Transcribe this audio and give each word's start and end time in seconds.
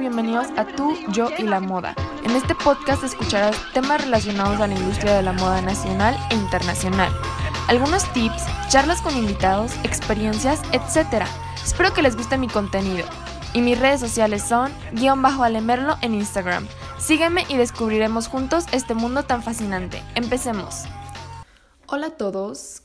bienvenidos 0.00 0.46
a 0.56 0.66
Tú, 0.66 0.96
Yo 1.12 1.28
y 1.36 1.42
la 1.42 1.60
Moda. 1.60 1.94
En 2.24 2.30
este 2.30 2.54
podcast 2.54 3.04
escucharás 3.04 3.54
temas 3.74 4.02
relacionados 4.02 4.58
a 4.58 4.66
la 4.66 4.74
industria 4.74 5.14
de 5.14 5.22
la 5.22 5.34
moda 5.34 5.60
nacional 5.60 6.16
e 6.30 6.36
internacional. 6.36 7.12
Algunos 7.68 8.10
tips, 8.14 8.42
charlas 8.70 9.02
con 9.02 9.14
invitados, 9.14 9.74
experiencias, 9.84 10.62
etc. 10.72 11.26
Espero 11.62 11.92
que 11.92 12.00
les 12.00 12.16
guste 12.16 12.38
mi 12.38 12.48
contenido. 12.48 13.06
Y 13.52 13.60
mis 13.60 13.78
redes 13.78 14.00
sociales 14.00 14.42
son 14.42 14.72
guion 14.92 15.20
bajo 15.20 15.42
alemerlo 15.42 15.96
en 16.00 16.14
Instagram. 16.14 16.66
Sígueme 16.98 17.44
y 17.50 17.58
descubriremos 17.58 18.26
juntos 18.26 18.64
este 18.72 18.94
mundo 18.94 19.24
tan 19.24 19.42
fascinante. 19.42 20.02
Empecemos. 20.14 20.84
Hola 21.88 22.06
a 22.06 22.16
todos, 22.16 22.82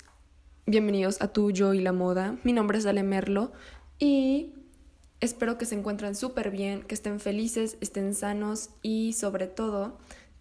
bienvenidos 0.66 1.22
a 1.22 1.30
Tú, 1.30 1.52
Yo 1.52 1.74
y 1.74 1.80
la 1.80 1.94
Moda. 1.94 2.36
Mi 2.44 2.52
nombre 2.52 2.78
es 2.78 2.86
Alemerlo 2.86 3.54
y 4.00 4.52
Espero 5.26 5.58
que 5.58 5.66
se 5.66 5.74
encuentren 5.74 6.14
súper 6.14 6.52
bien, 6.52 6.84
que 6.84 6.94
estén 6.94 7.20
felices, 7.20 7.78
estén 7.82 8.14
sanos 8.14 8.70
y 8.84 9.14
sobre 9.14 9.48
todo 9.48 9.98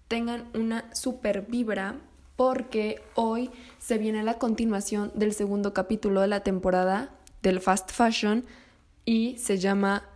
tengan 0.08 0.50
una 0.52 0.94
súper 0.94 1.46
vibra 1.48 1.96
porque 2.36 3.00
hoy 3.14 3.50
se 3.78 3.96
viene 3.96 4.22
la 4.22 4.38
continuación 4.38 5.10
del 5.14 5.32
segundo 5.32 5.72
capítulo 5.72 6.20
de 6.20 6.28
la 6.28 6.40
temporada 6.40 7.14
del 7.40 7.62
Fast 7.62 7.92
Fashion 7.92 8.44
y 9.06 9.38
se 9.38 9.56
llama 9.56 10.06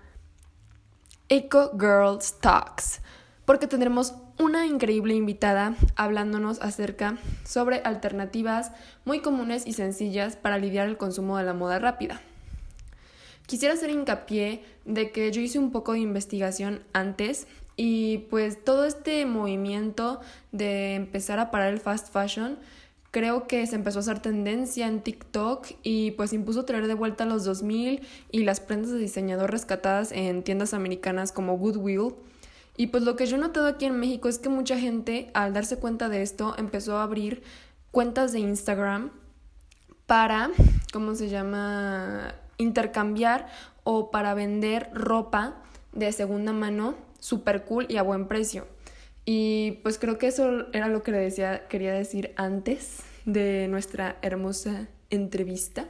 Eco 1.30 1.71
Girls 1.73 2.35
Talks 2.38 3.01
porque 3.46 3.69
tendremos 3.69 4.16
una 4.38 4.66
increíble 4.66 5.15
invitada 5.15 5.77
hablándonos 5.96 6.60
acerca 6.60 7.16
sobre 7.43 7.80
alternativas 7.87 8.73
muy 9.07 9.21
comunes 9.21 9.66
y 9.66 9.73
sencillas 9.73 10.37
para 10.37 10.59
lidiar 10.59 10.88
el 10.88 10.98
consumo 10.98 11.38
de 11.38 11.45
la 11.45 11.55
moda 11.55 11.79
rápida. 11.79 12.21
Quisiera 13.48 13.73
hacer 13.73 13.88
hincapié 13.88 14.62
de 14.84 15.11
que 15.11 15.33
yo 15.33 15.41
hice 15.41 15.59
un 15.59 15.73
poco 15.73 15.93
de 15.93 16.01
investigación 16.01 16.83
antes 16.93 17.47
y 17.77 18.19
pues 18.29 18.62
todo 18.62 18.84
este 18.84 19.24
movimiento 19.24 20.21
de 20.52 20.95
empezar 20.95 21.38
a 21.38 21.51
parar 21.51 21.73
el 21.73 21.80
fast 21.80 22.13
fashion 22.13 22.59
creo 23.10 23.49
que 23.49 23.66
se 23.66 23.76
empezó 23.76 24.01
a 24.01 24.02
hacer 24.02 24.21
tendencia 24.21 24.87
en 24.87 25.01
TikTok 25.01 25.66
y 25.82 26.10
pues 26.10 26.35
impuso 26.35 26.66
traer 26.66 26.88
de 26.88 26.93
vuelta 26.93 27.24
los 27.24 27.46
2000 27.46 28.02
y 28.30 28.43
las 28.43 28.60
prendas 28.60 28.91
de 28.91 28.99
diseñador 28.99 29.51
rescatadas 29.51 30.13
en 30.13 30.43
tiendas 30.43 30.74
americanas 30.74 31.32
como 31.32 31.57
Goodwill. 31.57 32.16
Y 32.76 32.88
pues 32.88 33.02
lo 33.02 33.16
que 33.16 33.24
yo 33.24 33.37
he 33.37 33.41
notado 33.41 33.66
aquí 33.66 33.87
en 33.87 33.99
México 33.99 34.29
es 34.29 34.38
que 34.38 34.51
mucha 34.51 34.79
gente 34.79 35.30
al 35.32 35.54
darse 35.54 35.79
cuenta 35.79 36.10
de 36.10 36.21
esto 36.21 36.54
empezó 36.59 36.99
a 36.99 37.02
abrir 37.02 37.43
cuentas 37.93 38.32
de 38.32 38.41
Instagram 38.41 39.10
para, 40.04 40.51
¿cómo 40.93 41.15
se 41.15 41.30
llama? 41.30 42.35
Intercambiar 42.59 43.48
o 43.84 44.10
para 44.10 44.34
vender 44.34 44.90
ropa 44.92 45.62
de 45.92 46.12
segunda 46.12 46.52
mano 46.52 46.95
super 47.20 47.64
cool 47.64 47.87
y 47.88 47.96
a 47.96 48.02
buen 48.02 48.28
precio. 48.28 48.66
Y 49.24 49.80
pues 49.82 49.98
creo 49.98 50.18
que 50.18 50.28
eso 50.28 50.66
era 50.73 50.88
lo 50.88 51.02
que 51.02 51.12
le 51.12 51.18
decía, 51.18 51.68
quería 51.68 51.92
decir 51.92 52.32
antes 52.36 53.01
de 53.24 53.68
nuestra 53.68 54.16
hermosa 54.23 54.88
entrevista, 55.10 55.86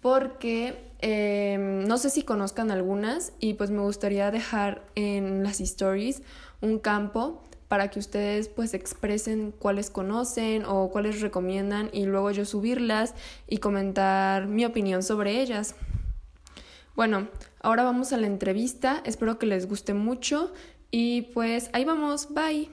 porque 0.00 0.74
em, 1.00 1.84
no 1.86 1.98
sé 1.98 2.10
si 2.10 2.22
conozcan 2.22 2.70
algunas 2.70 3.32
y 3.38 3.54
pues 3.54 3.70
me 3.70 3.80
gustaría 3.80 4.30
dejar 4.30 4.84
en 4.94 5.44
las 5.44 5.60
stories 5.60 6.22
un 6.60 6.78
campo 6.78 7.42
para 7.68 7.88
que 7.88 7.98
ustedes 7.98 8.48
pues 8.48 8.74
expresen 8.74 9.52
cuáles 9.52 9.90
conocen 9.90 10.64
o 10.66 10.90
cuáles 10.90 11.20
recomiendan 11.20 11.90
y 11.92 12.06
luego 12.06 12.30
yo 12.30 12.44
subirlas 12.44 13.14
y 13.46 13.58
comentar 13.58 14.46
mi 14.46 14.64
opinión 14.64 15.02
sobre 15.02 15.40
ellas. 15.40 15.74
Bueno, 16.96 17.28
ahora 17.60 17.84
vamos 17.84 18.12
a 18.12 18.16
la 18.16 18.26
entrevista, 18.26 19.02
espero 19.04 19.38
que 19.38 19.46
les 19.46 19.68
guste 19.68 19.94
mucho 19.94 20.52
y 20.90 21.22
pues 21.34 21.70
ahí 21.72 21.84
vamos, 21.84 22.28
bye. 22.34 22.68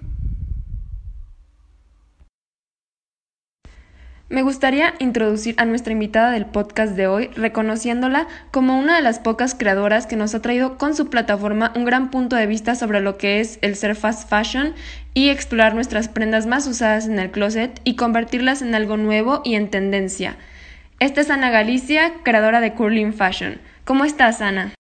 Me 4.27 4.41
gustaría 4.41 4.95
introducir 4.97 5.53
a 5.59 5.65
nuestra 5.65 5.93
invitada 5.93 6.31
del 6.31 6.47
podcast 6.47 6.95
de 6.95 7.05
hoy, 7.05 7.27
reconociéndola 7.35 8.27
como 8.49 8.79
una 8.79 8.95
de 8.95 9.03
las 9.03 9.19
pocas 9.19 9.53
creadoras 9.53 10.07
que 10.07 10.15
nos 10.15 10.33
ha 10.33 10.41
traído 10.41 10.79
con 10.79 10.95
su 10.95 11.11
plataforma 11.11 11.71
un 11.75 11.85
gran 11.85 12.09
punto 12.09 12.35
de 12.35 12.47
vista 12.47 12.73
sobre 12.73 13.01
lo 13.01 13.19
que 13.19 13.39
es 13.39 13.59
el 13.61 13.75
ser 13.75 13.95
fast 13.95 14.27
fashion 14.27 14.73
y 15.13 15.29
explorar 15.29 15.75
nuestras 15.75 16.07
prendas 16.07 16.47
más 16.47 16.65
usadas 16.65 17.05
en 17.05 17.19
el 17.19 17.29
closet 17.29 17.79
y 17.83 17.97
convertirlas 17.97 18.63
en 18.63 18.73
algo 18.73 18.97
nuevo 18.97 19.41
y 19.43 19.53
en 19.53 19.69
tendencia. 19.69 20.37
Esta 20.99 21.21
es 21.21 21.29
Ana 21.29 21.51
Galicia, 21.51 22.13
creadora 22.23 22.61
de 22.61 22.73
Curling 22.73 23.13
Fashion. 23.13 23.61
¿Cómo 23.83 24.05
estás, 24.05 24.41
Ana? 24.41 24.73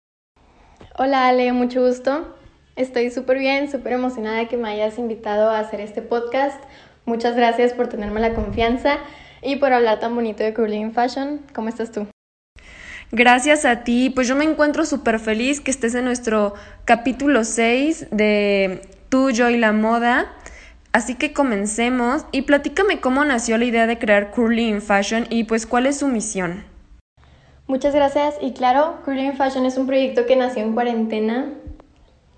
Hola, 0.97 1.27
Ale, 1.27 1.53
mucho 1.53 1.85
gusto. 1.85 2.35
Estoy 2.75 3.11
súper 3.11 3.37
bien, 3.37 3.69
súper 3.69 3.93
emocionada 3.93 4.37
de 4.37 4.47
que 4.47 4.57
me 4.57 4.69
hayas 4.69 4.97
invitado 4.97 5.51
a 5.51 5.59
hacer 5.59 5.81
este 5.81 6.01
podcast. 6.01 6.59
Muchas 7.05 7.35
gracias 7.35 7.73
por 7.73 7.89
tenerme 7.89 8.21
la 8.21 8.33
confianza 8.33 8.97
y 9.45 9.57
por 9.57 9.71
hablar 9.71 9.99
tan 9.99 10.15
bonito 10.15 10.43
de 10.43 10.53
Curling 10.53 10.91
Fashion. 10.91 11.41
¿Cómo 11.53 11.69
estás 11.69 11.91
tú? 11.91 12.07
Gracias 13.11 13.65
a 13.65 13.83
ti, 13.83 14.09
pues 14.09 14.27
yo 14.27 14.35
me 14.35 14.43
encuentro 14.43 14.83
súper 14.85 15.19
feliz 15.19 15.61
que 15.61 15.71
estés 15.71 15.93
en 15.93 16.05
nuestro 16.05 16.55
capítulo 16.85 17.43
6 17.43 18.07
de 18.11 18.81
Tú, 19.09 19.29
yo 19.29 19.49
y 19.49 19.57
la 19.57 19.71
moda. 19.71 20.33
Así 20.91 21.15
que 21.15 21.31
comencemos 21.31 22.25
y 22.31 22.43
platícame 22.43 22.99
cómo 22.99 23.23
nació 23.23 23.57
la 23.57 23.65
idea 23.65 23.85
de 23.85 23.99
crear 23.99 24.31
Curling 24.31 24.81
Fashion 24.81 25.27
y 25.29 25.43
pues 25.43 25.67
cuál 25.67 25.85
es 25.85 25.99
su 25.99 26.07
misión. 26.07 26.63
Muchas 27.67 27.93
gracias 27.93 28.35
y 28.41 28.53
claro, 28.53 28.99
Curling 29.05 29.37
Fashion 29.37 29.65
es 29.65 29.77
un 29.77 29.87
proyecto 29.87 30.25
que 30.25 30.35
nació 30.35 30.63
en 30.63 30.73
cuarentena. 30.73 31.49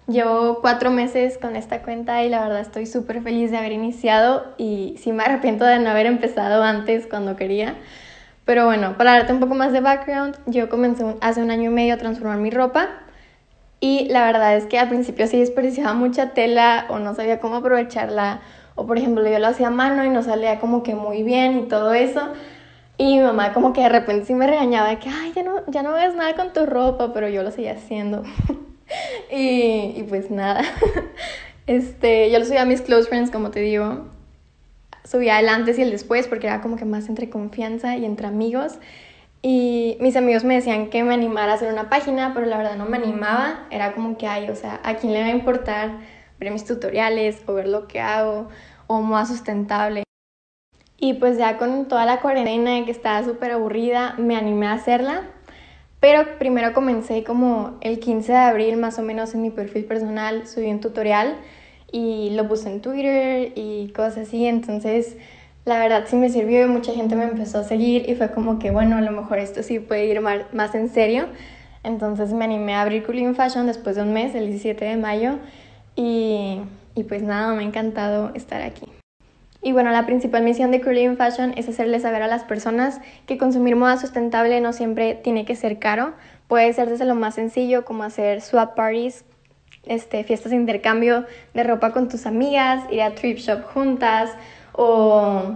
Llevo 0.08 0.62
cuatro 0.62 0.90
meses 0.90 1.38
con 1.38 1.58
esta 1.58 1.82
cuenta 1.82 2.24
y 2.24 2.30
la 2.30 2.40
verdad 2.42 2.62
estoy 2.62 2.86
súper 2.86 3.22
feliz 3.22 3.52
de 3.52 3.58
haber 3.58 3.74
iniciado 3.74 4.46
y 4.58 4.96
sí 5.00 5.12
me 5.12 5.24
arrepiento 5.24 5.66
de 5.66 5.80
no 5.80 5.90
haber 5.90 6.06
empezado 6.06 6.64
antes 6.64 7.08
cuando 7.08 7.36
quería. 7.36 7.76
Pero 8.46 8.64
bueno, 8.64 8.96
para 8.98 9.12
darte 9.12 9.34
un 9.34 9.42
poco 9.42 9.54
más 9.54 9.74
de 9.74 9.82
background, 9.82 10.38
yo 10.46 10.70
comencé 10.70 11.04
hace 11.20 11.42
un 11.44 11.52
año 11.52 11.72
y 11.72 11.74
medio 11.74 11.94
a 11.94 11.98
transformar 11.98 12.38
mi 12.38 12.52
ropa 12.52 12.88
y 13.82 14.08
la 14.08 14.26
verdad 14.26 14.56
es 14.56 14.66
que 14.66 14.80
al 14.80 14.88
principio 14.88 15.28
sí 15.28 15.40
desperdiciaba 15.40 15.94
mucha 15.94 16.30
tela 16.30 16.86
o 16.88 17.00
no 17.00 17.14
sabía 17.14 17.42
cómo 17.42 17.58
aprovecharla 17.58 18.40
o 18.76 18.88
por 18.88 18.98
ejemplo 18.98 19.28
yo 19.30 19.40
lo 19.40 19.48
hacía 19.48 19.68
a 19.68 19.72
mano 19.72 20.06
y 20.06 20.10
no 20.10 20.24
salía 20.24 20.62
como 20.62 20.84
que 20.84 20.96
muy 20.96 21.24
bien 21.24 21.60
y 21.60 21.62
todo 21.64 21.94
eso. 21.94 22.22
Y 22.98 23.18
mi 23.18 23.24
mamá 23.24 23.52
como 23.52 23.74
que 23.74 23.82
de 23.82 23.90
repente 23.90 24.26
sí 24.26 24.34
me 24.34 24.48
regañaba 24.48 24.88
de 24.88 25.00
que, 25.00 25.10
ay, 25.10 25.34
ya 25.36 25.44
no, 25.44 25.64
ya 25.68 25.84
no 25.84 25.92
ves 25.92 26.16
nada 26.16 26.34
con 26.36 26.54
tu 26.54 26.66
ropa, 26.66 27.12
pero 27.14 27.28
yo 27.28 27.44
lo 27.44 27.52
seguía 27.52 27.74
haciendo. 27.74 28.24
y, 29.32 29.94
y, 29.96 30.06
pues 30.08 30.32
nada, 30.32 30.64
este, 31.68 32.32
yo 32.32 32.40
lo 32.40 32.46
subía 32.46 32.62
a 32.62 32.66
mis 32.66 32.82
close 32.82 33.08
friends, 33.08 33.32
como 33.32 33.52
te 33.52 33.60
digo. 33.62 34.06
Subía 35.04 35.40
el 35.40 35.48
antes 35.48 35.80
y 35.80 35.82
el 35.82 35.92
después 35.92 36.28
porque 36.28 36.48
era 36.48 36.62
como 36.62 36.76
que 36.76 36.84
más 36.84 37.08
entre 37.08 37.30
confianza 37.30 37.96
y 37.96 38.06
entre 38.06 38.28
amigos. 38.28 38.80
Y 39.42 39.98
mis 40.02 40.18
amigos 40.18 40.44
me 40.44 40.56
decían 40.56 40.90
que 40.90 41.04
me 41.04 41.14
animara 41.14 41.54
a 41.54 41.56
hacer 41.56 41.72
una 41.72 41.90
página, 41.90 42.34
pero 42.34 42.46
la 42.46 42.58
verdad 42.58 42.76
no 42.76 42.86
me 42.86 42.98
animaba. 42.98 43.68
Era 43.72 43.94
como 43.94 44.18
que, 44.18 44.28
ay, 44.28 44.50
o 44.50 44.56
sea, 44.56 44.82
¿a 44.84 44.96
quién 44.96 45.14
le 45.14 45.22
va 45.22 45.28
a 45.28 45.32
importar 45.32 46.00
ver 46.40 46.52
mis 46.52 46.66
tutoriales 46.66 47.42
o 47.46 47.54
ver 47.54 47.68
lo 47.68 47.88
que 47.88 48.02
hago 48.02 48.50
o 48.88 49.02
más 49.02 49.30
sustentable? 49.30 50.04
Y 50.98 51.14
pues 51.14 51.38
ya 51.38 51.58
con 51.58 51.88
toda 51.88 52.06
la 52.06 52.20
cuarentena 52.20 52.84
que 52.84 52.92
estaba 52.92 53.24
súper 53.24 53.52
aburrida, 53.52 54.16
me 54.18 54.36
animé 54.36 54.68
a 54.68 54.74
hacerla. 54.74 55.30
Pero 56.00 56.38
primero 56.38 56.74
comencé 56.74 57.24
como 57.24 57.78
el 57.82 58.00
15 58.00 58.32
de 58.32 58.38
abril 58.38 58.78
más 58.78 59.00
o 59.00 59.02
menos 59.02 59.34
en 59.34 59.42
mi 59.42 59.50
perfil 59.50 59.86
personal, 59.86 60.48
subí 60.48 60.68
un 60.68 60.80
tutorial 60.80 61.36
y 61.92 62.30
lo 62.32 62.48
puse 62.48 62.70
en 62.70 62.82
Twitter 62.82 63.52
y 63.56 63.92
cosas 63.96 64.28
así. 64.28 64.46
Entonces, 64.46 65.18
la 65.66 65.80
verdad 65.80 66.06
sí 66.08 66.16
me 66.16 66.30
sirvió 66.30 66.68
mucha 66.68 66.94
gente 66.94 67.16
me 67.16 67.24
empezó 67.24 67.60
a 67.60 67.64
seguir 67.64 68.10
y 68.10 68.16
fue 68.16 68.32
como 68.32 68.60
que, 68.60 68.72
bueno, 68.72 68.98
a 68.98 69.02
lo 69.02 69.12
mejor 69.12 69.40
esto 69.40 69.64
sí 69.64 69.80
puede 69.80 70.06
ir 70.06 70.22
más 70.22 70.76
en 70.76 70.90
serio. 70.90 71.26
Entonces 71.84 72.34
me 72.34 72.46
animé 72.46 72.76
a 72.76 72.82
abrir 72.82 73.04
Cooling 73.04 73.34
Fashion 73.34 73.66
después 73.66 73.96
de 73.96 74.04
un 74.04 74.14
mes, 74.14 74.36
el 74.36 74.48
17 74.48 74.86
de 74.86 74.98
mayo. 74.98 75.40
Y, 75.96 76.62
y 76.96 77.04
pues 77.04 77.24
nada, 77.24 77.54
me 77.56 77.64
ha 77.64 77.66
encantado 77.66 78.32
estar 78.36 78.62
aquí. 78.62 78.97
Y 79.62 79.72
bueno, 79.72 79.92
la 79.92 80.06
principal 80.06 80.44
misión 80.44 80.72
de 80.72 80.82
Curling 80.82 81.18
Fashion 81.18 81.54
es 81.58 81.68
hacerle 81.68 82.00
saber 82.00 82.22
a 82.22 82.28
las 82.28 82.44
personas 82.44 83.02
que 83.26 83.38
consumir 83.38 83.76
moda 83.76 83.98
sustentable 83.98 84.62
no 84.62 84.72
siempre 84.72 85.16
tiene 85.16 85.46
que 85.46 85.56
ser 85.56 85.80
caro. 85.80 86.14
Puede 86.48 86.72
ser 86.74 86.90
desde 86.90 87.06
lo 87.06 87.16
más 87.16 87.36
sencillo 87.36 87.84
como 87.84 88.04
hacer 88.04 88.42
swap 88.42 88.76
parties, 88.76 89.26
este, 89.86 90.24
fiestas 90.24 90.52
de 90.52 90.58
intercambio 90.58 91.26
de 91.54 91.64
ropa 91.64 91.92
con 91.92 92.08
tus 92.08 92.26
amigas, 92.26 92.84
ir 92.92 93.02
a 93.02 93.16
trip 93.16 93.38
shop 93.38 93.64
juntas 93.64 94.32
o 94.74 95.56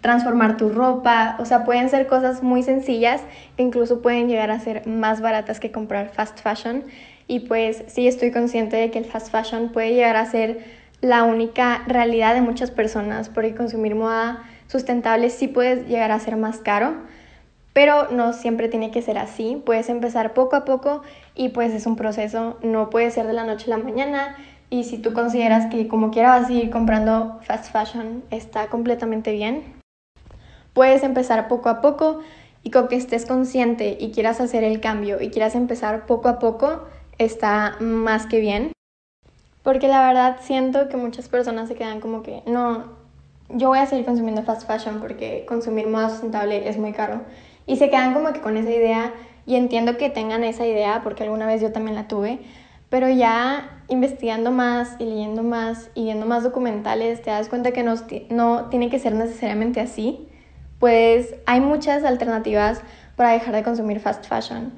transformar 0.00 0.56
tu 0.56 0.70
ropa. 0.70 1.36
O 1.38 1.44
sea, 1.44 1.64
pueden 1.64 1.88
ser 1.88 2.06
cosas 2.06 2.42
muy 2.42 2.62
sencillas 2.62 3.22
que 3.56 3.62
incluso 3.62 4.02
pueden 4.02 4.28
llegar 4.28 4.50
a 4.50 4.58
ser 4.58 4.86
más 4.86 5.20
baratas 5.20 5.60
que 5.60 5.70
comprar 5.70 6.10
fast 6.10 6.40
fashion. 6.40 6.84
Y 7.26 7.40
pues 7.40 7.84
sí 7.86 8.08
estoy 8.08 8.32
consciente 8.32 8.76
de 8.76 8.90
que 8.90 8.98
el 8.98 9.04
fast 9.04 9.30
fashion 9.30 9.70
puede 9.70 9.94
llegar 9.94 10.16
a 10.16 10.26
ser 10.26 10.79
la 11.00 11.24
única 11.24 11.82
realidad 11.86 12.34
de 12.34 12.42
muchas 12.42 12.70
personas, 12.70 13.28
porque 13.28 13.54
consumir 13.54 13.94
moda 13.94 14.42
sustentable 14.66 15.30
sí 15.30 15.48
puede 15.48 15.84
llegar 15.84 16.12
a 16.12 16.20
ser 16.20 16.36
más 16.36 16.58
caro, 16.58 16.94
pero 17.72 18.10
no 18.10 18.32
siempre 18.32 18.68
tiene 18.68 18.90
que 18.90 19.02
ser 19.02 19.18
así. 19.18 19.62
Puedes 19.64 19.88
empezar 19.88 20.34
poco 20.34 20.56
a 20.56 20.64
poco 20.64 21.02
y 21.34 21.50
pues 21.50 21.72
es 21.72 21.86
un 21.86 21.96
proceso, 21.96 22.58
no 22.62 22.90
puede 22.90 23.10
ser 23.10 23.26
de 23.26 23.32
la 23.32 23.44
noche 23.44 23.72
a 23.72 23.78
la 23.78 23.84
mañana 23.84 24.36
y 24.68 24.84
si 24.84 24.98
tú 24.98 25.12
consideras 25.12 25.66
que 25.66 25.88
como 25.88 26.10
quiera 26.10 26.38
vas 26.38 26.48
a 26.48 26.52
ir 26.52 26.70
comprando 26.70 27.40
fast 27.42 27.72
fashion 27.72 28.22
está 28.30 28.68
completamente 28.68 29.32
bien. 29.32 29.80
Puedes 30.72 31.02
empezar 31.02 31.48
poco 31.48 31.68
a 31.68 31.80
poco 31.80 32.20
y 32.62 32.70
con 32.70 32.88
que 32.88 32.96
estés 32.96 33.26
consciente 33.26 33.96
y 33.98 34.12
quieras 34.12 34.40
hacer 34.40 34.62
el 34.64 34.80
cambio 34.80 35.20
y 35.20 35.30
quieras 35.30 35.54
empezar 35.54 36.06
poco 36.06 36.28
a 36.28 36.38
poco 36.38 36.84
está 37.18 37.76
más 37.80 38.26
que 38.26 38.40
bien. 38.40 38.72
Porque 39.62 39.88
la 39.88 40.06
verdad 40.06 40.38
siento 40.40 40.88
que 40.88 40.96
muchas 40.96 41.28
personas 41.28 41.68
se 41.68 41.74
quedan 41.74 42.00
como 42.00 42.22
que 42.22 42.42
no, 42.46 42.84
yo 43.50 43.68
voy 43.68 43.78
a 43.78 43.86
seguir 43.86 44.06
consumiendo 44.06 44.42
fast 44.42 44.66
fashion 44.66 45.00
porque 45.00 45.44
consumir 45.46 45.86
moda 45.86 46.08
sustentable 46.08 46.68
es 46.68 46.78
muy 46.78 46.92
caro. 46.92 47.22
Y 47.66 47.76
se 47.76 47.90
quedan 47.90 48.14
como 48.14 48.32
que 48.32 48.40
con 48.40 48.56
esa 48.56 48.70
idea 48.70 49.12
y 49.46 49.56
entiendo 49.56 49.96
que 49.96 50.10
tengan 50.10 50.44
esa 50.44 50.66
idea 50.66 51.00
porque 51.02 51.24
alguna 51.24 51.46
vez 51.46 51.60
yo 51.60 51.72
también 51.72 51.94
la 51.94 52.08
tuve, 52.08 52.38
pero 52.88 53.08
ya 53.08 53.82
investigando 53.88 54.50
más 54.50 54.96
y 54.98 55.04
leyendo 55.04 55.42
más 55.42 55.90
y 55.94 56.04
viendo 56.04 56.26
más 56.26 56.42
documentales 56.42 57.22
te 57.22 57.30
das 57.30 57.48
cuenta 57.48 57.72
que 57.72 57.82
no, 57.82 57.94
no 58.30 58.66
tiene 58.66 58.88
que 58.90 58.98
ser 58.98 59.14
necesariamente 59.14 59.80
así. 59.80 60.28
Pues 60.78 61.34
hay 61.44 61.60
muchas 61.60 62.04
alternativas 62.04 62.80
para 63.16 63.32
dejar 63.32 63.54
de 63.54 63.62
consumir 63.62 64.00
fast 64.00 64.26
fashion. 64.26 64.72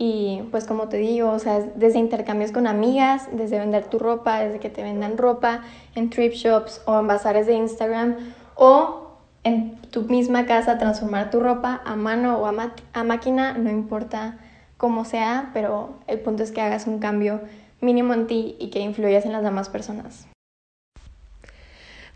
Y 0.00 0.42
pues 0.52 0.64
como 0.64 0.88
te 0.88 0.96
digo, 0.96 1.30
o 1.32 1.38
sea, 1.40 1.58
desde 1.74 1.98
intercambios 1.98 2.52
con 2.52 2.68
amigas, 2.68 3.28
desde 3.32 3.58
vender 3.58 3.86
tu 3.86 3.98
ropa, 3.98 4.38
desde 4.38 4.60
que 4.60 4.70
te 4.70 4.84
vendan 4.84 5.18
ropa 5.18 5.62
en 5.96 6.08
thrift 6.08 6.36
shops 6.36 6.80
o 6.86 7.00
en 7.00 7.08
bazares 7.08 7.48
de 7.48 7.54
Instagram 7.54 8.14
o 8.54 9.08
en 9.42 9.76
tu 9.90 10.02
misma 10.02 10.46
casa 10.46 10.78
transformar 10.78 11.30
tu 11.32 11.40
ropa 11.40 11.82
a 11.84 11.96
mano 11.96 12.38
o 12.38 12.46
a, 12.46 12.72
a 12.92 13.04
máquina, 13.04 13.54
no 13.58 13.70
importa 13.70 14.38
cómo 14.76 15.04
sea, 15.04 15.50
pero 15.52 15.96
el 16.06 16.20
punto 16.20 16.44
es 16.44 16.52
que 16.52 16.60
hagas 16.60 16.86
un 16.86 17.00
cambio 17.00 17.40
mínimo 17.80 18.14
en 18.14 18.28
ti 18.28 18.54
y 18.60 18.70
que 18.70 18.78
influyas 18.78 19.26
en 19.26 19.32
las 19.32 19.42
demás 19.42 19.68
personas. 19.68 20.28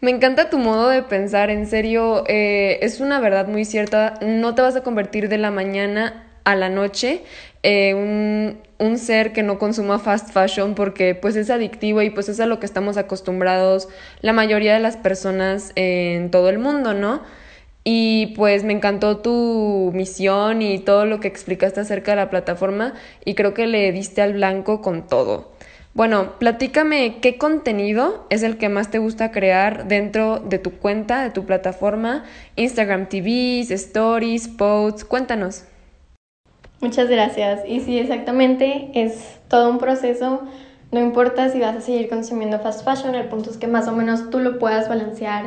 Me 0.00 0.12
encanta 0.12 0.50
tu 0.50 0.58
modo 0.58 0.88
de 0.88 1.02
pensar, 1.02 1.50
en 1.50 1.66
serio, 1.66 2.24
eh, 2.28 2.78
es 2.82 3.00
una 3.00 3.18
verdad 3.18 3.48
muy 3.48 3.64
cierta, 3.64 4.14
no 4.20 4.54
te 4.54 4.62
vas 4.62 4.76
a 4.76 4.82
convertir 4.82 5.28
de 5.28 5.38
la 5.38 5.50
mañana 5.50 6.28
a 6.44 6.56
la 6.56 6.68
noche 6.68 7.22
eh, 7.62 7.94
un, 7.94 8.58
un, 8.78 8.98
ser 8.98 9.32
que 9.32 9.44
no 9.44 9.58
consuma 9.58 10.00
fast 10.00 10.30
fashion 10.32 10.74
porque 10.74 11.14
pues 11.14 11.36
es 11.36 11.48
adictivo 11.48 12.02
y 12.02 12.10
pues 12.10 12.28
es 12.28 12.40
a 12.40 12.46
lo 12.46 12.58
que 12.58 12.66
estamos 12.66 12.96
acostumbrados 12.96 13.88
la 14.20 14.32
mayoría 14.32 14.74
de 14.74 14.80
las 14.80 14.96
personas 14.96 15.70
en 15.76 16.32
todo 16.32 16.48
el 16.48 16.58
mundo, 16.58 16.92
¿no? 16.92 17.22
Y 17.84 18.34
pues 18.36 18.64
me 18.64 18.72
encantó 18.72 19.18
tu 19.18 19.92
misión 19.94 20.62
y 20.62 20.78
todo 20.78 21.04
lo 21.04 21.20
que 21.20 21.28
explicaste 21.28 21.80
acerca 21.80 22.12
de 22.12 22.16
la 22.16 22.30
plataforma 22.30 22.94
y 23.24 23.34
creo 23.34 23.54
que 23.54 23.66
le 23.66 23.92
diste 23.92 24.22
al 24.22 24.34
blanco 24.34 24.82
con 24.82 25.06
todo. 25.06 25.52
Bueno, 25.94 26.38
platícame 26.38 27.18
qué 27.20 27.36
contenido 27.38 28.26
es 28.30 28.42
el 28.42 28.56
que 28.56 28.68
más 28.68 28.90
te 28.90 28.98
gusta 28.98 29.30
crear 29.30 29.88
dentro 29.88 30.38
de 30.38 30.58
tu 30.58 30.78
cuenta, 30.78 31.22
de 31.22 31.30
tu 31.30 31.44
plataforma, 31.44 32.24
Instagram 32.56 33.08
TVs, 33.08 33.70
Stories, 33.70 34.48
Posts, 34.48 35.04
cuéntanos. 35.04 35.64
Muchas 36.82 37.08
gracias. 37.08 37.60
Y 37.64 37.78
sí, 37.78 37.96
exactamente, 37.96 38.90
es 38.94 39.38
todo 39.46 39.70
un 39.70 39.78
proceso. 39.78 40.40
No 40.90 40.98
importa 40.98 41.48
si 41.48 41.60
vas 41.60 41.76
a 41.76 41.80
seguir 41.80 42.08
consumiendo 42.08 42.58
fast 42.58 42.84
fashion, 42.84 43.14
el 43.14 43.28
punto 43.28 43.50
es 43.50 43.56
que 43.56 43.68
más 43.68 43.86
o 43.86 43.92
menos 43.92 44.30
tú 44.30 44.40
lo 44.40 44.58
puedas 44.58 44.88
balancear 44.88 45.44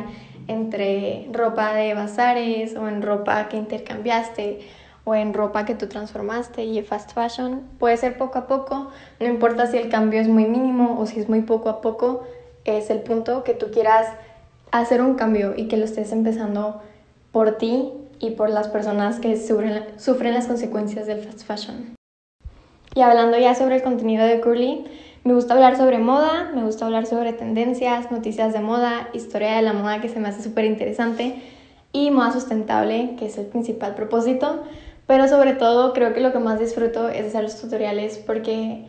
entre 0.48 1.28
ropa 1.32 1.74
de 1.74 1.92
bazares 1.92 2.74
o 2.74 2.88
en 2.88 3.02
ropa 3.02 3.50
que 3.50 3.58
intercambiaste 3.58 4.60
o 5.04 5.14
en 5.14 5.34
ropa 5.34 5.66
que 5.66 5.74
tú 5.74 5.88
transformaste 5.88 6.64
y 6.64 6.80
fast 6.80 7.12
fashion. 7.12 7.64
Puede 7.78 7.98
ser 7.98 8.16
poco 8.16 8.38
a 8.38 8.46
poco, 8.46 8.88
no 9.20 9.26
importa 9.26 9.66
si 9.66 9.76
el 9.76 9.90
cambio 9.90 10.22
es 10.22 10.28
muy 10.28 10.46
mínimo 10.46 10.98
o 10.98 11.04
si 11.04 11.20
es 11.20 11.28
muy 11.28 11.42
poco 11.42 11.68
a 11.68 11.82
poco, 11.82 12.24
es 12.64 12.88
el 12.88 13.00
punto 13.00 13.44
que 13.44 13.52
tú 13.52 13.66
quieras 13.70 14.06
hacer 14.70 15.02
un 15.02 15.16
cambio 15.16 15.52
y 15.54 15.68
que 15.68 15.76
lo 15.76 15.84
estés 15.84 16.12
empezando 16.12 16.80
por 17.30 17.58
ti 17.58 17.92
y 18.18 18.30
por 18.30 18.50
las 18.50 18.68
personas 18.68 19.20
que 19.20 19.36
sufren, 19.36 19.84
sufren 19.98 20.34
las 20.34 20.46
consecuencias 20.46 21.06
del 21.06 21.22
fast 21.22 21.44
fashion. 21.44 21.94
Y 22.94 23.02
hablando 23.02 23.38
ya 23.38 23.54
sobre 23.54 23.76
el 23.76 23.82
contenido 23.82 24.24
de 24.24 24.40
Curly, 24.40 24.84
me 25.24 25.34
gusta 25.34 25.54
hablar 25.54 25.76
sobre 25.76 25.98
moda, 25.98 26.50
me 26.54 26.62
gusta 26.62 26.86
hablar 26.86 27.04
sobre 27.04 27.32
tendencias, 27.32 28.10
noticias 28.10 28.52
de 28.52 28.60
moda, 28.60 29.08
historia 29.12 29.56
de 29.56 29.62
la 29.62 29.72
moda 29.72 30.00
que 30.00 30.08
se 30.08 30.20
me 30.20 30.28
hace 30.28 30.42
súper 30.42 30.64
interesante 30.64 31.42
y 31.92 32.10
moda 32.10 32.32
sustentable, 32.32 33.16
que 33.18 33.26
es 33.26 33.36
el 33.36 33.46
principal 33.46 33.94
propósito. 33.94 34.62
Pero 35.06 35.28
sobre 35.28 35.54
todo 35.54 35.92
creo 35.92 36.14
que 36.14 36.20
lo 36.20 36.32
que 36.32 36.38
más 36.38 36.58
disfruto 36.58 37.08
es 37.08 37.26
hacer 37.26 37.42
los 37.42 37.60
tutoriales 37.60 38.18
porque 38.18 38.86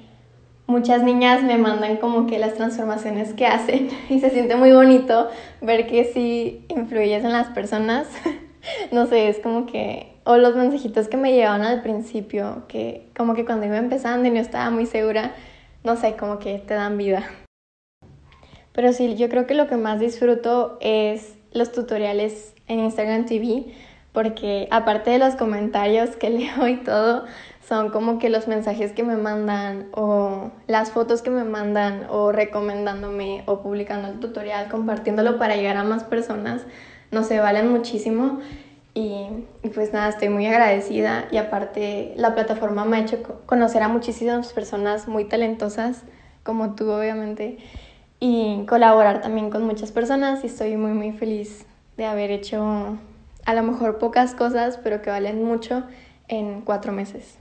muchas 0.68 1.04
niñas 1.04 1.44
me 1.44 1.58
mandan 1.58 1.98
como 1.98 2.28
que 2.28 2.40
las 2.40 2.54
transformaciones 2.54 3.34
que 3.34 3.48
hacen 3.48 3.90
y 4.10 4.20
se 4.20 4.30
siente 4.30 4.56
muy 4.56 4.72
bonito 4.72 5.30
ver 5.62 5.88
que 5.88 6.06
sí 6.06 6.66
influyes 6.70 7.24
en 7.24 7.34
las 7.34 7.48
personas. 7.48 8.08
no 8.92 9.06
sé, 9.08 9.30
es 9.30 9.40
como 9.40 9.66
que, 9.66 10.14
o 10.24 10.38
los 10.38 10.56
mensajitos 10.56 11.08
que 11.08 11.18
me 11.18 11.34
llevaban 11.34 11.62
al 11.62 11.82
principio, 11.82 12.64
que 12.68 13.08
como 13.16 13.34
que 13.34 13.46
cuando 13.46 13.66
iba 13.66 13.78
empezando 13.78 14.28
y 14.28 14.32
no 14.32 14.40
estaba 14.40 14.70
muy 14.70 14.86
segura, 14.86 15.34
no 15.84 15.96
sé, 15.96 16.16
como 16.16 16.40
que 16.40 16.60
te 16.60 16.74
dan 16.74 16.98
vida. 16.98 17.24
Pero 18.74 18.94
sí, 18.94 19.16
yo 19.16 19.30
creo 19.30 19.48
que 19.48 19.56
lo 19.56 19.68
que 19.68 19.78
más 19.78 20.00
disfruto 20.00 20.78
es 20.82 21.36
los 21.52 21.72
tutoriales 21.72 22.54
en 22.68 22.80
Instagram 22.80 23.26
TV, 23.26 23.66
porque 24.12 24.68
aparte 24.72 25.12
de 25.12 25.20
los 25.20 25.36
comentarios 25.36 26.16
que 26.16 26.30
leo 26.30 26.68
y 26.68 26.78
todo, 26.78 27.26
son 27.68 27.90
como 27.90 28.18
que 28.18 28.30
los 28.30 28.48
mensajes 28.48 28.94
que 28.94 29.04
me 29.04 29.18
mandan 29.18 29.88
o 29.92 30.52
las 30.68 30.92
fotos 30.92 31.22
que 31.22 31.30
me 31.30 31.44
mandan 31.44 32.06
o 32.10 32.32
recomendándome 32.32 33.44
o 33.46 33.62
publicando 33.62 34.08
el 34.08 34.20
tutorial, 34.20 34.70
compartiéndolo 34.70 35.38
para 35.38 35.58
llegar 35.58 35.76
a 35.76 35.84
más 35.84 36.06
personas 36.06 36.66
no 37.12 37.24
sé, 37.24 37.40
valen 37.40 37.70
muchísimo. 37.70 38.40
Y, 38.94 39.28
pues 39.76 39.94
nada, 39.94 40.10
estoy 40.10 40.30
muy 40.30 40.48
agradecida 40.48 41.26
y 41.32 41.38
aparte 41.38 42.14
la 42.16 42.34
plataforma 42.34 42.84
me 42.84 42.98
ha 42.98 43.02
hecho 43.02 43.22
conocer 43.46 43.84
a 43.84 43.90
muchísimas 43.90 44.54
personas 44.54 45.08
muy 45.08 45.26
talentosas, 45.26 46.02
como 46.44 46.74
tú 46.74 46.90
obviamente, 46.90 47.60
y 48.20 48.66
colaborar 48.68 49.22
también 49.22 49.52
con 49.52 49.64
muchas 49.64 49.92
personas 49.92 50.44
y 50.44 50.48
estoy 50.48 50.78
muy 50.78 50.94
muy 50.94 51.12
feliz 51.12 51.68
de 51.96 52.06
haber 52.06 52.32
hecho 52.32 52.98
a 53.46 53.54
lo 53.54 53.62
mejor 53.62 54.00
pocas 54.00 54.34
cosas, 54.34 54.80
pero 54.84 55.04
que 55.04 55.12
valen 55.12 55.44
mucho 55.44 55.84
en 56.28 56.62
cuatro 56.62 56.92
meses. 56.92 57.38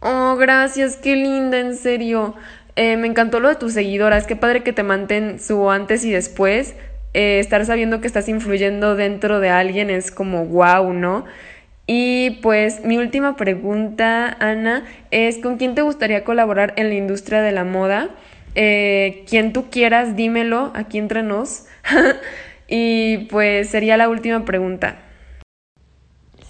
Oh, 0.00 0.36
gracias, 0.36 0.96
qué 0.96 1.16
linda, 1.16 1.58
en 1.58 1.76
serio. 1.76 2.34
Eh, 2.76 2.96
me 2.96 3.06
encantó 3.06 3.40
lo 3.40 3.48
de 3.48 3.56
tus 3.56 3.74
seguidoras, 3.74 4.26
qué 4.26 4.36
padre 4.36 4.62
que 4.62 4.72
te 4.72 4.82
manten 4.82 5.38
su 5.40 5.68
antes 5.68 6.04
y 6.04 6.10
después. 6.12 6.74
Eh, 7.12 7.40
estar 7.40 7.64
sabiendo 7.66 8.00
que 8.00 8.06
estás 8.06 8.28
influyendo 8.28 8.94
dentro 8.94 9.40
de 9.40 9.48
alguien 9.48 9.90
es 9.90 10.10
como 10.10 10.46
wow, 10.46 10.92
¿no? 10.92 11.24
Y 11.86 12.38
pues 12.42 12.84
mi 12.84 12.98
última 12.98 13.36
pregunta, 13.36 14.36
Ana, 14.38 14.84
es 15.10 15.38
¿con 15.38 15.56
quién 15.56 15.74
te 15.74 15.82
gustaría 15.82 16.22
colaborar 16.22 16.72
en 16.76 16.88
la 16.88 16.94
industria 16.94 17.42
de 17.42 17.50
la 17.50 17.64
moda? 17.64 18.10
Eh, 18.54 19.24
quien 19.28 19.52
tú 19.52 19.70
quieras, 19.70 20.14
dímelo 20.14 20.70
aquí 20.74 20.98
entre 20.98 21.24
nos. 21.24 21.66
y 22.68 23.18
pues 23.26 23.70
sería 23.70 23.96
la 23.96 24.08
última 24.08 24.44
pregunta. 24.44 24.98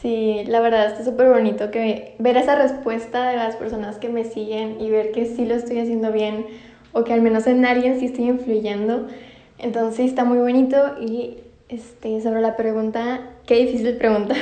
Sí, 0.00 0.44
la 0.46 0.60
verdad 0.60 0.86
está 0.86 1.04
súper 1.04 1.28
bonito 1.28 1.70
que 1.70 2.16
ver 2.18 2.36
esa 2.36 2.54
respuesta 2.54 3.30
de 3.30 3.36
las 3.36 3.56
personas 3.56 3.98
que 3.98 4.08
me 4.08 4.24
siguen 4.24 4.80
y 4.80 4.90
ver 4.90 5.12
que 5.12 5.26
sí 5.26 5.44
lo 5.44 5.54
estoy 5.54 5.78
haciendo 5.78 6.10
bien 6.10 6.46
o 6.92 7.04
que 7.04 7.12
al 7.12 7.20
menos 7.22 7.46
en 7.46 7.64
alguien 7.66 7.98
sí 7.98 8.06
estoy 8.06 8.26
influyendo. 8.26 9.08
Entonces 9.62 10.06
está 10.06 10.24
muy 10.24 10.38
bonito 10.38 10.96
y 11.00 11.38
este, 11.68 12.20
sobre 12.20 12.40
la 12.40 12.56
pregunta, 12.56 13.20
qué 13.46 13.66
difícil 13.66 13.96
pregunta. 13.96 14.34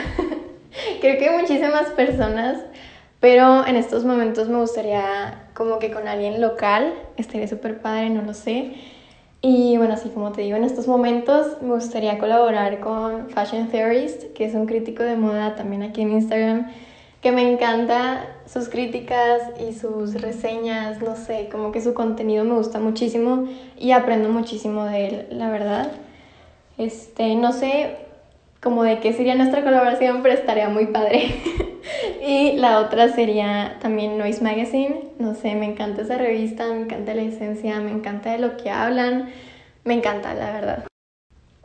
Creo 1.00 1.18
que 1.18 1.30
muchísimas 1.30 1.88
personas, 1.90 2.58
pero 3.20 3.66
en 3.66 3.76
estos 3.76 4.04
momentos 4.04 4.48
me 4.48 4.58
gustaría 4.58 5.48
como 5.54 5.78
que 5.78 5.90
con 5.90 6.08
alguien 6.08 6.40
local, 6.40 6.94
estaría 7.16 7.48
súper 7.48 7.80
padre, 7.80 8.10
no 8.10 8.22
lo 8.22 8.34
sé. 8.34 8.74
Y 9.40 9.76
bueno, 9.76 9.94
así 9.94 10.08
como 10.08 10.32
te 10.32 10.42
digo, 10.42 10.56
en 10.56 10.64
estos 10.64 10.88
momentos 10.88 11.62
me 11.62 11.74
gustaría 11.74 12.18
colaborar 12.18 12.80
con 12.80 13.28
Fashion 13.30 13.68
Theorist, 13.68 14.32
que 14.34 14.44
es 14.44 14.54
un 14.54 14.66
crítico 14.66 15.02
de 15.02 15.16
moda 15.16 15.54
también 15.54 15.82
aquí 15.82 16.02
en 16.02 16.12
Instagram 16.12 16.70
que 17.20 17.32
me 17.32 17.50
encanta 17.50 18.26
sus 18.46 18.68
críticas 18.68 19.42
y 19.68 19.72
sus 19.74 20.20
reseñas, 20.20 21.02
no 21.02 21.16
sé, 21.16 21.48
como 21.50 21.72
que 21.72 21.80
su 21.80 21.94
contenido 21.94 22.44
me 22.44 22.54
gusta 22.54 22.78
muchísimo 22.78 23.48
y 23.76 23.90
aprendo 23.90 24.28
muchísimo 24.28 24.84
de 24.84 25.06
él, 25.06 25.26
la 25.30 25.50
verdad. 25.50 25.90
Este, 26.76 27.34
no 27.34 27.52
sé 27.52 27.96
como 28.62 28.84
de 28.84 29.00
qué 29.00 29.12
sería 29.12 29.34
nuestra 29.34 29.62
colaboración, 29.64 30.22
pero 30.22 30.34
estaría 30.34 30.68
muy 30.68 30.86
padre. 30.86 31.34
y 32.26 32.52
la 32.56 32.78
otra 32.78 33.08
sería 33.08 33.76
también 33.80 34.16
Noise 34.16 34.42
Magazine, 34.42 35.00
no 35.18 35.34
sé, 35.34 35.54
me 35.54 35.66
encanta 35.66 36.02
esa 36.02 36.18
revista, 36.18 36.66
me 36.66 36.82
encanta 36.82 37.14
la 37.14 37.22
esencia, 37.22 37.80
me 37.80 37.90
encanta 37.90 38.30
de 38.30 38.38
lo 38.38 38.56
que 38.56 38.70
hablan, 38.70 39.30
me 39.84 39.94
encanta, 39.94 40.34
la 40.34 40.52
verdad. 40.52 40.84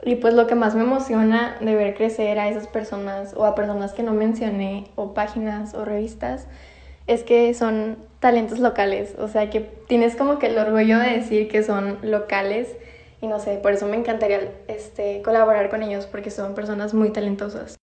Y 0.06 0.16
pues 0.16 0.34
lo 0.34 0.48
que 0.48 0.56
más 0.56 0.76
me 0.76 0.84
emociona 0.84 1.56
de 1.62 1.76
ver 1.76 1.96
crecer 1.96 2.38
a 2.38 2.50
esas 2.50 2.68
personas 2.68 3.34
o 3.36 3.46
a 3.46 3.56
personas 3.56 3.94
que 3.94 4.04
no 4.04 4.14
mencioné 4.14 4.88
o 4.96 5.14
páginas 5.14 5.74
o 5.74 5.86
revistas 5.86 6.48
es 7.08 7.24
que 7.24 7.54
son 7.54 7.98
talentos 8.20 8.60
locales, 8.60 9.16
o 9.18 9.28
sea 9.28 9.50
que 9.50 9.60
tienes 9.60 10.16
como 10.16 10.40
que 10.40 10.48
el 10.48 10.58
orgullo 10.58 11.00
de 11.00 11.12
decir 11.12 11.50
que 11.50 11.64
son 11.64 12.00
locales. 12.02 12.70
Y 13.22 13.28
no 13.28 13.40
sé, 13.40 13.56
por 13.56 13.72
eso 13.72 13.88
me 13.88 13.96
encantaría 13.96 14.52
este, 14.68 15.22
colaborar 15.22 15.70
con 15.70 15.82
ellos 15.82 16.06
porque 16.08 16.30
son 16.30 16.56
personas 16.56 16.94
muy 16.94 17.10
talentosas. 17.12 17.78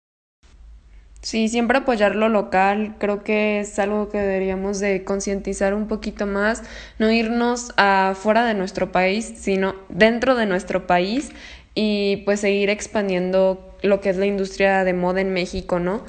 Sí, 1.20 1.48
siempre 1.48 1.78
apoyar 1.78 2.14
lo 2.14 2.28
local, 2.28 2.94
creo 2.98 3.24
que 3.24 3.60
es 3.60 3.78
algo 3.80 4.08
que 4.08 4.18
deberíamos 4.18 4.78
de 4.78 5.02
concientizar 5.04 5.74
un 5.74 5.88
poquito 5.88 6.26
más, 6.26 6.62
no 7.00 7.10
irnos 7.10 7.72
afuera 7.76 8.44
de 8.44 8.54
nuestro 8.54 8.92
país, 8.92 9.34
sino 9.36 9.74
dentro 9.88 10.36
de 10.36 10.46
nuestro 10.46 10.86
país 10.86 11.32
y 11.80 12.16
pues 12.24 12.40
seguir 12.40 12.70
expandiendo 12.70 13.72
lo 13.82 14.00
que 14.00 14.10
es 14.10 14.16
la 14.16 14.26
industria 14.26 14.82
de 14.82 14.94
moda 14.94 15.20
en 15.20 15.32
México, 15.32 15.78
¿no? 15.78 16.02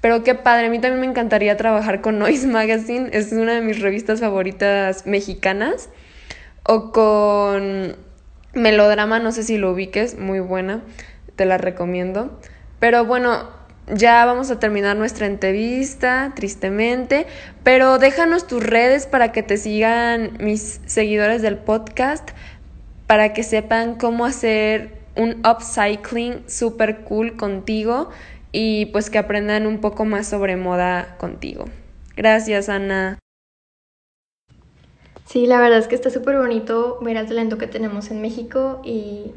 Pero 0.00 0.22
qué 0.22 0.36
padre, 0.36 0.68
a 0.68 0.70
mí 0.70 0.78
también 0.78 1.00
me 1.00 1.06
encantaría 1.08 1.56
trabajar 1.56 2.00
con 2.00 2.20
Noise 2.20 2.46
Magazine, 2.46 3.08
es 3.12 3.32
una 3.32 3.54
de 3.54 3.60
mis 3.60 3.80
revistas 3.80 4.20
favoritas 4.20 5.04
mexicanas, 5.04 5.88
o 6.62 6.92
con 6.92 7.96
Melodrama, 8.54 9.18
no 9.18 9.32
sé 9.32 9.42
si 9.42 9.58
lo 9.58 9.72
ubiques, 9.72 10.16
muy 10.16 10.38
buena, 10.38 10.82
te 11.34 11.44
la 11.44 11.58
recomiendo. 11.58 12.38
Pero 12.78 13.04
bueno, 13.04 13.50
ya 13.92 14.24
vamos 14.26 14.52
a 14.52 14.60
terminar 14.60 14.96
nuestra 14.96 15.26
entrevista, 15.26 16.34
tristemente, 16.36 17.26
pero 17.64 17.98
déjanos 17.98 18.46
tus 18.46 18.62
redes 18.62 19.08
para 19.08 19.32
que 19.32 19.42
te 19.42 19.56
sigan 19.56 20.36
mis 20.38 20.80
seguidores 20.86 21.42
del 21.42 21.56
podcast, 21.56 22.30
para 23.08 23.32
que 23.32 23.42
sepan 23.42 23.96
cómo 23.96 24.24
hacer 24.24 24.95
un 25.16 25.42
upcycling 25.46 26.48
super 26.48 27.04
cool 27.04 27.36
contigo 27.36 28.10
y 28.52 28.86
pues 28.86 29.10
que 29.10 29.18
aprendan 29.18 29.66
un 29.66 29.80
poco 29.80 30.04
más 30.04 30.26
sobre 30.26 30.56
moda 30.56 31.16
contigo. 31.18 31.66
Gracias, 32.16 32.68
Ana. 32.68 33.18
Sí, 35.26 35.46
la 35.46 35.60
verdad 35.60 35.78
es 35.78 35.88
que 35.88 35.94
está 35.94 36.10
súper 36.10 36.36
bonito 36.36 36.98
ver 37.02 37.16
el 37.16 37.26
talento 37.26 37.58
que 37.58 37.66
tenemos 37.66 38.10
en 38.10 38.22
México 38.22 38.80
y 38.84 39.32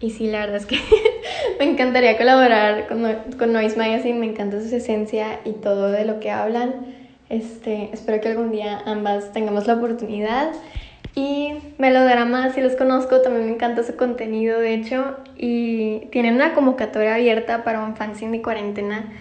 y 0.00 0.10
sí, 0.10 0.28
la 0.28 0.40
verdad 0.40 0.56
es 0.56 0.66
que 0.66 0.78
me 1.58 1.70
encantaría 1.70 2.16
colaborar 2.16 2.88
con, 2.88 3.04
con 3.38 3.52
Noise 3.52 3.76
Magazine, 3.76 4.18
me 4.18 4.26
encanta 4.26 4.60
su 4.60 4.74
esencia 4.74 5.40
y 5.44 5.52
todo 5.52 5.90
de 5.92 6.06
lo 6.06 6.20
que 6.20 6.30
hablan. 6.30 6.86
Este, 7.28 7.90
espero 7.92 8.20
que 8.20 8.28
algún 8.28 8.50
día 8.50 8.82
ambas 8.86 9.32
tengamos 9.32 9.66
la 9.66 9.74
oportunidad. 9.74 10.52
Y 11.14 11.54
Melodrama, 11.78 12.52
si 12.52 12.60
los 12.60 12.76
conozco, 12.76 13.20
también 13.20 13.46
me 13.46 13.52
encanta 13.52 13.82
su 13.82 13.96
contenido, 13.96 14.60
de 14.60 14.74
hecho, 14.74 15.16
y 15.36 16.06
tienen 16.12 16.34
una 16.34 16.54
convocatoria 16.54 17.14
abierta 17.14 17.64
para 17.64 17.84
un 17.84 17.96
fanzine 17.96 18.38
de 18.38 18.42
cuarentena 18.42 19.12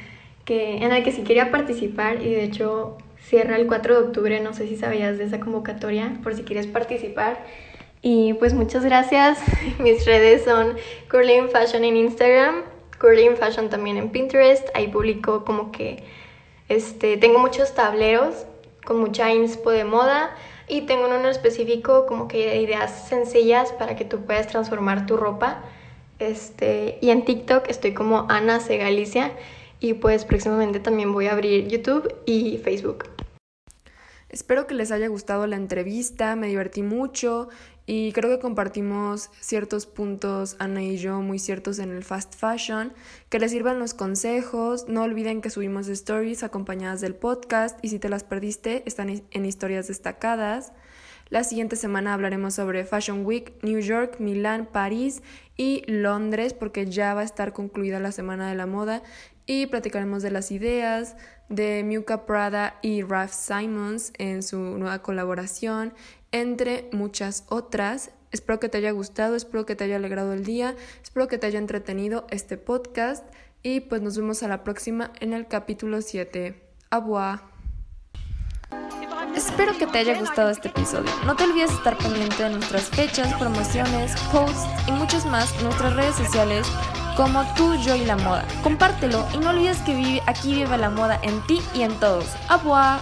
que, 0.46 0.77
en 0.77 0.91
el 0.91 1.03
que 1.03 1.12
sí 1.12 1.24
quería 1.24 1.51
participar 1.51 2.22
y 2.22 2.34
de 2.34 2.43
hecho 2.43 2.98
cierra 3.22 3.55
el 3.55 3.67
4 3.67 3.96
de 4.01 4.08
octubre, 4.08 4.39
no 4.39 4.53
sé 4.53 4.67
si 4.67 4.75
sabías 4.75 5.17
de 5.17 5.25
esa 5.25 5.39
convocatoria, 5.39 6.19
por 6.24 6.36
si 6.36 6.43
quieres 6.43 6.67
participar. 6.67 7.38
Y 8.01 8.34
pues 8.34 8.53
muchas 8.53 8.86
gracias. 8.86 9.39
Mis 9.79 10.05
redes 10.05 10.46
son 10.46 10.75
Curling 11.10 11.50
Fashion 11.50 11.84
en 11.84 11.98
Instagram, 11.98 12.63
Curling 13.00 13.36
Fashion 13.36 13.69
también 13.69 13.98
en 13.98 14.10
Pinterest. 14.10 14.67
Ahí 14.74 14.88
publico 14.88 15.43
como 15.43 15.72
que 15.72 16.03
este, 16.69 17.17
tengo 17.17 17.39
muchos 17.39 17.74
tableros 17.74 18.46
con 18.86 19.00
mucha 19.00 19.31
inspo 19.31 19.72
de 19.72 19.84
moda 19.84 20.31
y 20.70 20.82
tengo 20.82 21.06
uno 21.06 21.28
específico 21.28 22.06
como 22.06 22.28
que 22.28 22.62
ideas 22.62 23.08
sencillas 23.10 23.72
para 23.74 23.96
que 23.96 24.06
tú 24.06 24.22
puedas 24.22 24.48
transformar 24.48 25.06
tu 25.06 25.18
ropa. 25.18 25.64
Este, 26.20 27.00
y 27.02 27.10
en 27.10 27.26
TikTok 27.26 27.68
estoy 27.70 27.94
como 27.94 28.28
Ana 28.30 28.60
C. 28.60 28.78
Galicia 28.78 29.32
y 29.80 29.96
pues 29.96 30.26
próximamente 30.26 30.80
también 30.80 31.12
voy 31.12 31.28
a 31.28 31.32
abrir 31.32 31.68
YouTube 31.68 32.14
y 32.26 32.58
Facebook. 32.60 33.06
Espero 34.30 34.68
que 34.68 34.76
les 34.76 34.92
haya 34.92 35.08
gustado 35.08 35.48
la 35.48 35.56
entrevista, 35.56 36.36
me 36.36 36.48
divertí 36.48 36.84
mucho 36.84 37.50
y 37.91 38.12
creo 38.12 38.29
que 38.29 38.39
compartimos 38.39 39.31
ciertos 39.39 39.88
puntos, 39.88 40.58
Ana 40.60 40.84
y 40.84 40.98
yo, 40.98 41.22
muy 41.22 41.39
ciertos 41.39 41.79
en 41.79 41.89
el 41.89 42.03
fast 42.03 42.36
fashion. 42.36 42.93
Que 43.29 43.39
les 43.39 43.50
sirvan 43.50 43.79
los 43.79 43.96
consejos. 43.96 44.88
No 44.88 45.01
olviden 45.01 45.41
que 45.41 45.50
subimos 45.50 45.88
stories 45.88 46.43
acompañadas 46.43 47.01
del 47.01 47.15
podcast 47.15 47.84
y 47.84 47.89
si 47.89 47.98
te 47.98 48.08
las 48.08 48.24
perdiste, 48.24 48.84
están 48.86 49.24
en 49.31 49.43
historias 49.43 49.88
destacadas. 49.88 50.72
La 51.29 51.43
siguiente 51.43 51.77
semana 51.77 52.13
hablaremos 52.13 52.53
sobre 52.53 52.86
Fashion 52.86 53.25
Week, 53.25 53.53
New 53.63 53.79
York, 53.79 54.17
Milán, 54.19 54.67
París 54.72 55.24
y 55.58 55.81
Londres, 55.88 56.53
porque 56.53 56.86
ya 56.86 57.15
va 57.15 57.22
a 57.22 57.25
estar 57.25 57.53
concluida 57.53 58.00
la 58.00 58.12
Semana 58.12 58.50
de 58.50 58.55
la 58.55 58.67
Moda 58.67 59.01
y 59.50 59.65
platicaremos 59.65 60.22
de 60.22 60.29
las 60.29 60.51
ideas 60.51 61.15
de 61.50 61.82
Miuka 61.84 62.27
Prada 62.27 62.77
y 62.84 63.01
Ralph 63.01 63.32
Simons 63.32 64.13
en 64.20 64.44
su 64.44 64.60
nueva 64.60 65.01
colaboración 65.01 65.91
entre 66.32 66.88
muchas 66.91 67.46
otras. 67.50 68.12
Espero 68.29 68.60
que 68.60 68.70
te 68.70 68.77
haya 68.77 68.91
gustado, 68.91 69.36
espero 69.36 69.65
que 69.65 69.75
te 69.75 69.86
haya 69.86 69.96
alegrado 69.96 70.34
el 70.34 70.46
día, 70.46 70.75
espero 71.01 71.27
que 71.27 71.39
te 71.39 71.48
haya 71.48 71.58
entretenido 71.58 72.27
este 72.29 72.58
podcast 72.58 73.25
y 73.63 73.79
pues 73.79 74.03
nos 74.03 74.15
vemos 74.15 74.44
a 74.44 74.48
la 74.48 74.63
próxima 74.63 75.13
en 75.20 75.34
el 75.34 75.48
capítulo 75.48 76.03
7. 76.03 76.53
Abua. 76.91 77.50
Espero 79.36 79.75
que 79.79 79.88
te 79.88 79.98
haya 79.98 80.20
gustado 80.20 80.51
este 80.51 80.68
episodio. 80.68 81.10
No 81.25 81.36
te 81.36 81.46
olvides 81.46 81.72
estar 81.72 81.98
pendiente 81.98 82.44
de 82.44 82.51
nuestras 82.51 82.84
fechas, 82.89 83.34
promociones, 83.39 84.13
posts 84.32 84.68
y 84.88 84.91
muchos 84.91 85.25
más 85.25 85.51
en 85.58 85.63
nuestras 85.63 85.96
redes 85.96 86.13
sociales 86.13 86.68
como 87.20 87.44
tú, 87.54 87.76
yo 87.76 87.98
y 87.98 88.06
la 88.06 88.16
moda. 88.16 88.46
Compártelo 88.64 89.28
y 89.34 89.40
no 89.40 89.50
olvides 89.50 89.80
que 89.80 89.94
vive, 89.94 90.24
aquí 90.26 90.54
vive 90.54 90.78
la 90.78 90.90
moda 90.90 91.20
en 91.22 91.46
ti 91.48 91.62
y 91.74 91.82
en 91.82 91.94
todos. 92.00 92.24
Abua. 92.48 93.02